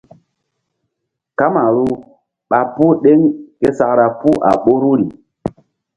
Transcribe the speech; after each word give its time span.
Kamaru 1.37 1.85
ɓa 2.49 2.59
puh 2.73 2.93
ɗeŋ 3.03 3.19
ke 3.59 3.67
sakra 3.77 4.05
puh 4.19 4.37
a 4.49 4.51
ɓoruri. 4.63 5.07